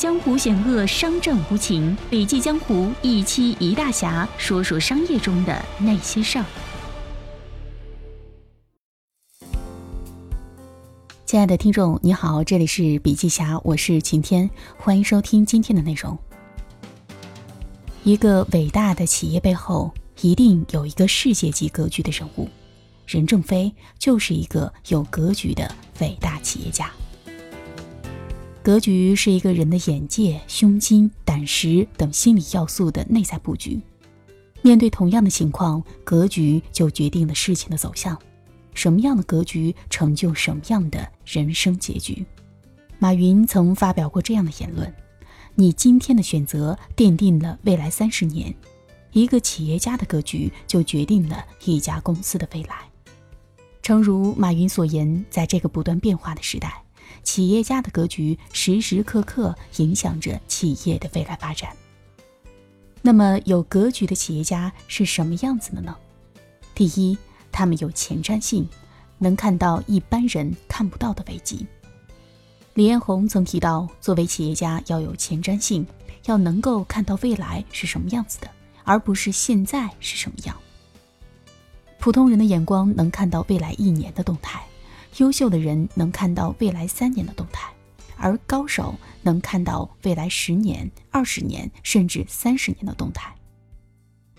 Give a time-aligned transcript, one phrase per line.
[0.00, 1.94] 江湖险恶，商战无情。
[2.08, 6.44] 笔记江湖一期一大侠，说说商业中的那些事儿。
[11.26, 16.18] 亲爱的听众，你好，这里是笔记侠，我是晴天，欢迎收听今天的内容。
[18.02, 19.92] 一个伟大的企业背后，
[20.22, 22.48] 一定有一个世界级格局的人物，
[23.06, 25.70] 任正非就是一个有格局的
[26.00, 26.90] 伟大企业家。
[28.62, 33.80] 格局是一个人的眼界、胸襟、胆识等心理要素的内在布局。
[34.60, 38.18] 面对同样的情况，格局就决定了事情的走向。
[38.74, 42.24] 什么样的格局，成就什么样的人生结局。
[42.98, 44.94] 马云曾发表过这样的言论
[45.56, 48.54] ：“你今天的选择，奠定了未来三十年。
[49.12, 52.76] 一个企业家的格局，就决定了一家公司的未来。”
[53.80, 56.82] 诚如马云所言，在这个不断变化的时代。
[57.22, 61.70] 企业家的格局时时刻刻影响着企业的未来发展。
[63.02, 65.96] 那么，有格局的企业家是什么样子的呢？
[66.74, 67.16] 第一，
[67.50, 68.68] 他们有前瞻性，
[69.18, 71.66] 能看到一般人看不到的危机。
[72.74, 75.86] 李彦宏曾提到，作为企业家要有前瞻性，
[76.26, 78.48] 要能够看到未来是什么样子的，
[78.84, 80.56] 而不是现在是什么样。
[81.98, 84.62] 普通人的眼光能看到未来一年的动态。
[85.18, 87.70] 优秀的人能看到未来三年的动态，
[88.16, 93.34] 而高手能看到未来十年、二十年甚至三十年的动态。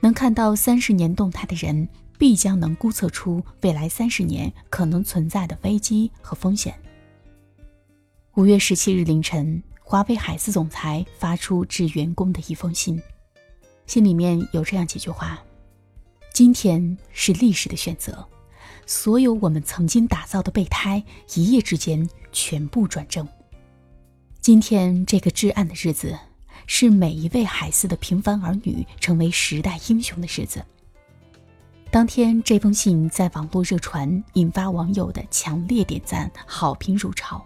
[0.00, 6.74] 能看到三十年动态的人，必将能估测出未来三十年可能存在的危机和风险。
[8.34, 13.00] 五月十七日凌晨，华为海思总裁发出致员工的一封信，
[13.86, 15.42] 信里面有这样几句话
[16.34, 18.26] ：“今天是历史的选择。”
[18.86, 21.02] 所有我们曾经打造的备胎，
[21.34, 23.26] 一夜之间全部转正。
[24.40, 26.16] 今天这个至暗的日子，
[26.68, 30.64] 是每一位海思的平凡儿女成为时代英雄的日子。
[31.90, 37.44] 当天这封信在网络热传，引发网友的强烈点赞、好评如潮。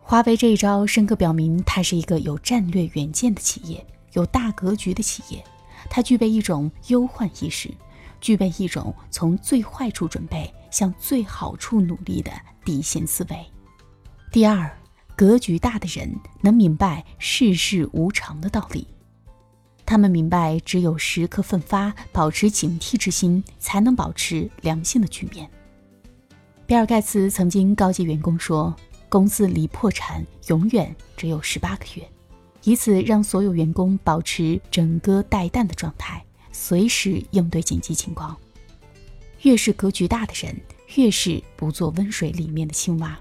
[0.00, 5.44] 华为这一招，深刻表明它是一个有战略远见的企业，有大格局的企业，
[5.90, 7.68] 它具备一种忧患意识。
[8.20, 12.30] 具备一种从最坏处准备向最好处努力的
[12.64, 13.46] 底线思维。
[14.32, 14.70] 第二，
[15.14, 18.86] 格局大的人能明白世事无常的道理，
[19.84, 25.48] 他们明白只有时刻奋发，保持警惕之心，才能保持良性的局面。
[26.66, 28.74] 比尔盖茨曾经告诫员工说
[29.08, 32.06] ：“公司离破产永远只有十八个月，
[32.64, 36.22] 以此让所有员工保持整个待旦的状态。”
[36.58, 38.34] 随时应对紧急情况。
[39.42, 40.58] 越是格局大的人，
[40.96, 43.14] 越是不做温水里面的青蛙；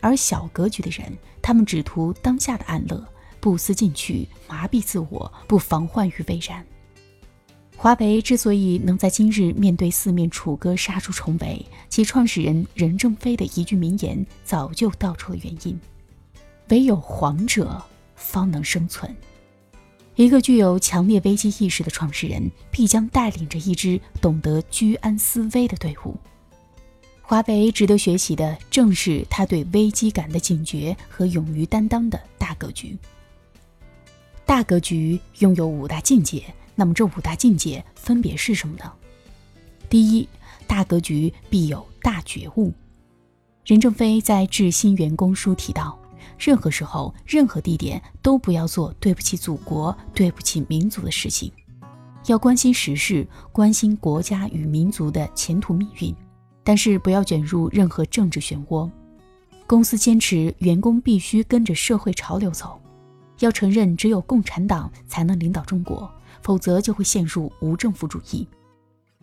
[0.00, 1.12] 而小格局的人，
[1.42, 3.06] 他们只图当下的安乐，
[3.40, 6.64] 不思进取，麻痹自我，不防患于未然。
[7.76, 15.78] 华为之所以能在今日面对四面楚歌，杀出重围，其创始人任正非的一句名言早就道出了原因：
[16.70, 17.80] 唯有皇者
[18.16, 19.14] 方能生存。
[20.14, 26.14] 一个具有强烈危机意识的创始人，必将带领着一支懂得居安思危的队伍。
[27.22, 32.96] 华为值得学习的，正是他对危机感的警觉和勇于担当的大格局。
[34.44, 36.44] 大格局拥有五大境界，
[36.74, 38.92] 那么这五大境界分别是什么呢？
[39.88, 40.28] 第一，
[40.66, 42.70] 大格局必有大觉悟。
[43.64, 45.98] 任正非在致新员工书提到。
[46.38, 51.52] 任何时候、任何地点都不要做对不起祖国、对不起民族的事情，
[52.26, 56.14] 要关心时事，关心国家与民族的前途命运，
[56.64, 58.90] 但是不要卷入任何政治漩涡。
[59.66, 62.78] 公司坚持员工必须跟着社会潮流走，
[63.38, 66.10] 要承认只有共产党才能领导中国，
[66.42, 68.46] 否则就会陷入无政府主义。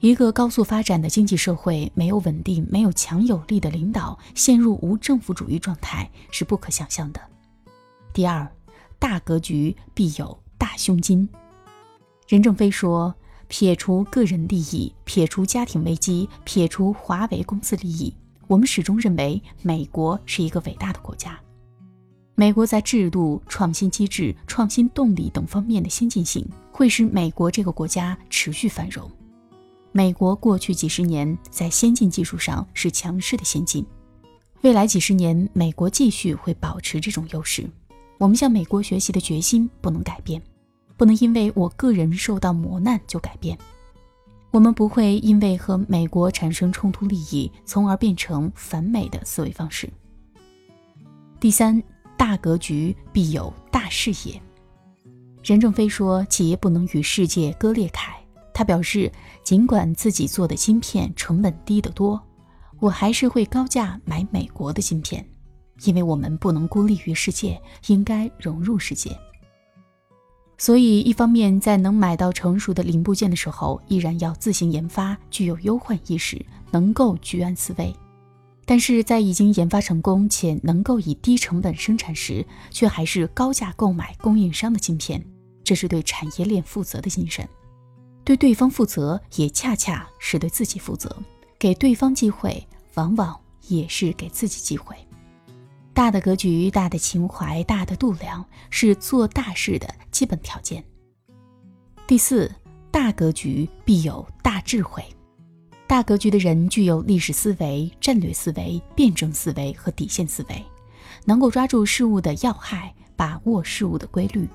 [0.00, 7.20] 一个高速发展的经济社会，没有稳定、没有强有力的领导，陷入无政府主义状态是不可想象的。
[8.12, 8.46] 第二，
[8.98, 11.26] 大格局必有大胸襟。
[12.28, 13.14] 任正非说
[13.48, 18.14] ：“撇除个人利益，撇除家庭危机，撇除华为公司利益，
[18.48, 21.40] 我们始终认为美国是一个伟大的国家。
[22.34, 29.10] 美国在制度、创新机制、创新动力等方面的先进性，会使美国这个国家持续繁荣。”
[29.96, 33.82] 美国过去几十年在先进技术上是强势的先进，
[34.60, 37.66] 未来几十年美国继续会保持这种优势。
[38.18, 40.42] 我们向美国学习的决心不能改变，
[40.98, 43.56] 不能因为我个人受到磨难就改变。
[44.50, 49.90] 我们不会因为和美国产生冲突利益，从而变成反美的思维方式。
[51.40, 51.82] 第三，
[52.18, 54.38] 大格局必有大视野。
[55.42, 58.14] 任正非说，企业不能与世界割裂开。
[58.56, 59.12] 他表示，
[59.44, 62.18] 尽管自己做的芯片成本低得多，
[62.80, 65.22] 我还是会高价买美国的芯片，
[65.82, 69.14] 因为我们不能孤立于世界，应该融入世界。
[70.56, 77.92] 所以，一方面在能买到成熟的零部件的时候，依然要自行研发，具有忧患意识，能够居安思危；
[78.64, 85.22] 但是在已经研发成功且能够以低成本生产时，却还是高价购买供应商的芯片，
[85.62, 87.46] 这是对产业链负责的精神。
[88.26, 91.16] 对对方负责，也恰恰是对自己负责。
[91.60, 94.96] 给对方机会，往往也是给自己机会。
[95.94, 100.84] 大的格局、大的情怀、大的度量，是做大事的基本条件。
[102.04, 102.52] 第四，
[102.90, 105.04] 大格局必有大智慧。
[105.86, 110.64] 大格局的人具有历史思维、战略思维、辩证思维和底线思维，
[111.24, 114.48] 能够抓住事物的要害，把握事物的规律，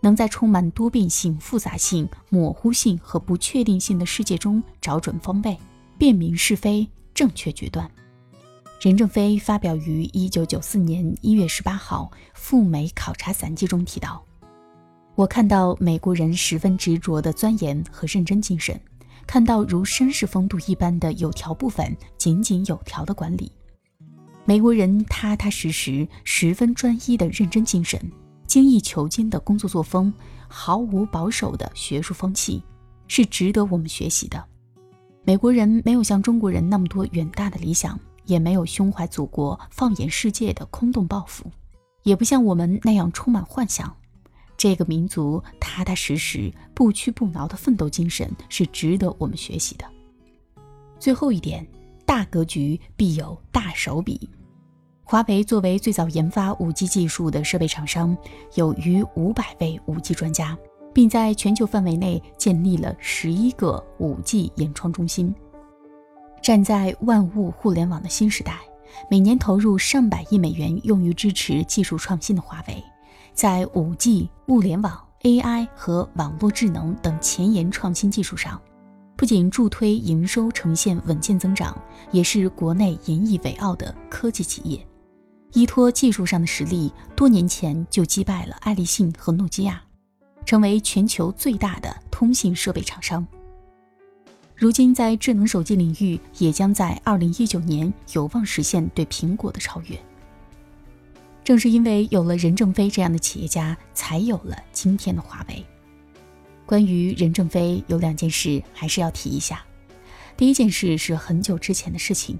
[0.00, 5.56] 能在充满多变性、复杂性、模糊性和不确定性的世界中找准方位，
[5.98, 7.90] 辨明是非，正确决断。
[8.80, 14.24] 任正非发表于一九九四年一月十八号赴美考察散记中提到
[15.14, 18.80] ：“我看到美国人十分执着的钻研和认真精神，
[19.26, 23.52] 看到如绅士风度一般的有条不紊、井井有条的管理。
[24.46, 28.00] 美国人踏踏实实、十分专一的认真精神，
[28.50, 30.12] 精益求精的工作作风，
[30.48, 32.60] 毫无保守的学术风气，
[33.06, 34.44] 是值得我们学习的。
[35.22, 41.50] 美国人没有像中国人那么多远大的理想。”也没有胸怀祖国、放眼世界的空洞抱负，
[42.04, 43.92] 也不像我们那样充满幻想。
[44.56, 49.84] 这个民族踏踏实实、不屈不挠的奋斗精神是值得我们学习的。
[50.96, 51.66] 最后一点，
[52.06, 54.30] 大格局必有大手笔。
[55.10, 58.16] 华为作为最早研发 5G 技术的设备厂商，
[58.54, 60.56] 有逾五百位 5G 专家，
[60.94, 65.34] 并在全球范围内建立了十一个 5G 研创中心。
[66.40, 68.60] 站在万物互联网的新时代，
[69.10, 72.80] 每年投入上百亿美元用于支持技术创新的华为，
[73.34, 78.62] 在 5G、物联网、AI 和网络智能等前沿创新技术上，
[79.16, 81.76] 不仅助推营收呈现稳健增长，
[82.12, 84.86] 也是国内引以为傲的科技企业。
[85.52, 89.82] 依托技术上的实力，多年前就击败了爱立信和诺基亚，
[90.46, 93.26] 成为全球最大的通信设备厂商。
[94.54, 99.98] 如今，在智能手机领域，也将在二零一九年有望实现对苹果的超越。
[101.42, 105.64] 正是因为有了任正非这样的企业家，才有了今天的华为。
[106.66, 109.64] 关于任正非，有两件事还是要提一下。
[110.36, 112.38] 第一件事是很久之前的事情，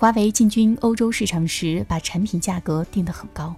[0.00, 3.54] 华为进军欧洲市场时，把产品价格定得很高。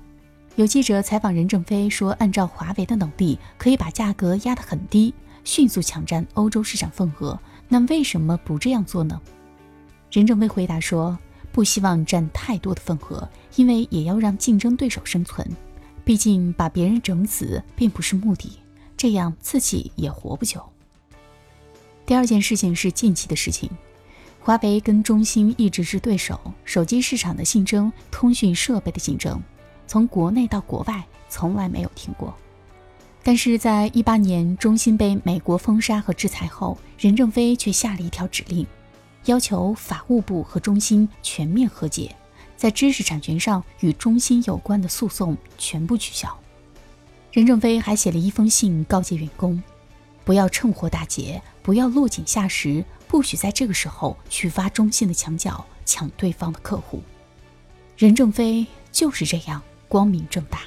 [0.57, 7.39] 有记者采访任正非说，按照华为的能力，可以把价格压得很低，迅速抢占欧洲市场份额。
[7.69, 9.21] 那为什么不这样做呢？
[10.11, 11.17] 任正非回答说
[11.53, 15.49] ：“不希望占太多的份额，因为也要让竞争对手生存。
[16.05, 18.59] 毕竟把别人整死并不是目的，
[18.97, 20.61] 这样自己也活不久。”
[22.05, 23.71] 第二件事情是近期的事情，
[24.45, 29.41] 华为跟中兴一直是对手，手机市场的竞争、通讯设备的竞争，
[29.87, 32.35] 从国内到国外从来没有停过。
[33.23, 38.67] 但是在一八年，中兴被美国封杀和制裁后，任正非却下了一条指令，
[39.27, 42.13] 要求法务部和中兴全面和解，
[42.57, 46.37] 在知识产权上与中兴有关的诉讼全部取消。
[47.31, 49.63] 任正非还写了一封信告诫员工，
[50.25, 57.03] 不要趁火打劫，不要落井下石，不许在这个时候去挖中兴的墙角，抢对方的客户。
[57.95, 60.61] 任正非就是这样光明正大。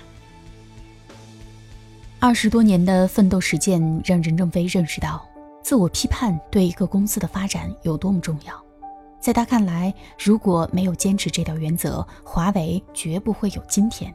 [2.20, 5.28] 二十多年的奋斗实践让任正非认识到，
[5.64, 8.64] 自我批判对一个公司的发展有多么重要。
[9.20, 9.92] 在他看来，
[10.24, 14.14] 如果没有坚持这条原则，华为绝不会有今天。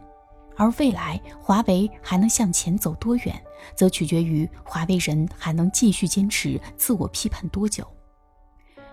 [0.56, 3.42] 而未来华为还能向前走多远，
[3.74, 7.84] 则取决于华为人还能继续坚持自我批判多久。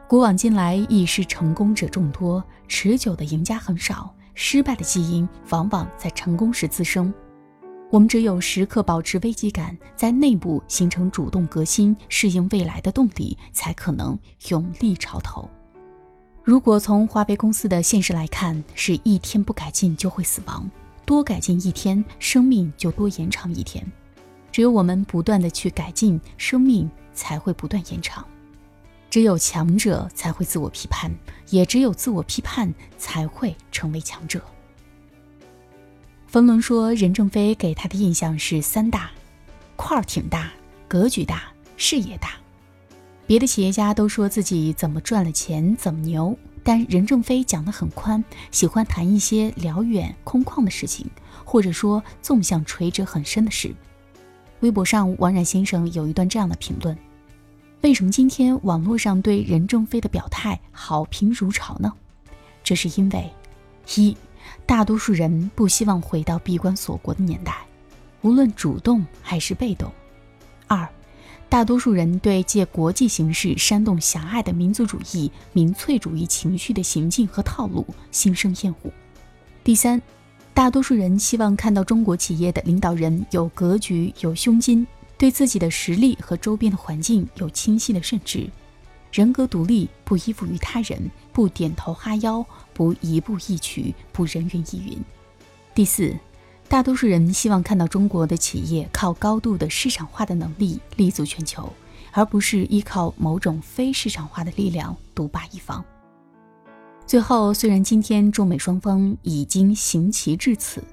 [0.10, 7.14] 古往今来，一时成功者众多，持久的赢家很少，失败的基因往往在成功时滋生。
[7.90, 15.50] 我们只有时刻保持危机感，在内部形成主动革新、适应未来的动力，才可能勇立潮头。
[16.42, 20.72] 如果从华为公司的现实来看，是一天不改进就会死亡，
[21.06, 23.86] 多改进一天，生命就多延长一天。
[24.54, 28.26] 只有我们不断的去改进，生命才会不断延长。
[29.18, 31.12] 只有强者才会自我批判，
[31.50, 34.40] 也只有自我批判才会成为强者。
[36.28, 39.10] 冯仑说，任正非给他的印象是三大：
[39.76, 40.52] 块儿挺大，
[40.88, 41.46] 格局大，
[41.78, 42.34] 视野大。
[43.26, 51.10] 别的企业家都说自己怎么赚了钱，怎么牛，但任正非讲得很宽，喜欢谈一些辽远空旷的事情，
[51.44, 53.74] 或者说纵向垂直很深的事。
[54.60, 56.96] 微博上，王冉先生有一段这样的评论：
[57.82, 61.94] 为什么今天网络上对任正非的表态好评如潮呢？
[62.64, 63.32] 这是因为，
[63.96, 64.18] 一，
[64.66, 67.66] 大多数人不希望回到闭关锁国的年代，
[68.22, 69.90] 无论主动还是被动；
[70.68, 70.88] 二。
[71.50, 78.92] 大多数人对借国际形势煽动狭隘的民族主义、民粹主义情绪的行径和套路心生厌恶。
[79.64, 80.02] 第三，
[80.54, 84.86] 大多数人希望看到中国企业的领导人有格局、有胸襟，
[85.18, 88.50] 对自己的实力和周边的环境有清晰的认知，
[89.12, 94.98] 人格独立，不依附于他人，不点头哈腰，不一步一趋，不人云亦云。
[95.74, 96.16] 第四。
[96.70, 101.72] 大多数人希望看到中国的企业靠高度的市场化的能力立足全球，
[102.12, 105.82] 而不是依靠某种非市场化的力量独霸一方。
[107.06, 110.84] 最后，虽然今天中美双方已经行棋至此，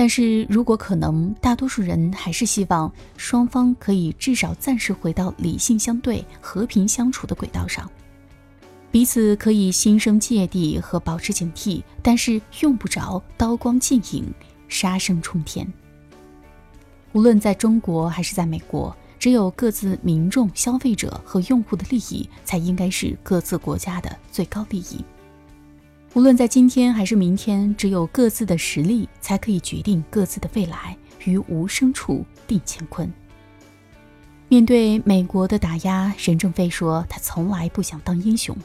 [0.00, 7.86] 但是如果可能，大多数人还是希望双方可以至少暂时回到理性相对、和平相处的轨道上，
[8.90, 14.24] 彼此可以心生芥蒂和保持警惕，但是用不着刀光剑影。
[14.68, 15.70] 杀声冲天。
[17.12, 25.04] 无论在中国还是在美国，只有各自民众、消费者和用户的利益，才应该是各自国家的最高利益。
[26.14, 30.96] 无论在今天还是明天，只有各自的实力，才可以决定各自的未来。
[31.24, 33.12] 于无声处定乾坤。
[34.48, 38.56] 面对美国的打压，任正非说他从来不想当英雄，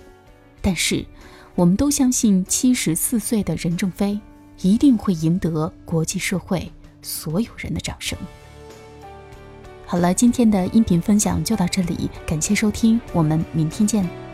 [0.62, 1.06] 但是
[1.54, 4.20] 我们都相信，七十四岁的任正非。
[4.62, 6.72] 一定会赢得国际社会
[7.02, 8.18] 所有人的掌声。
[9.86, 14.25] 好了，今天的音频分享就到这里，感谢收听，我们明天见。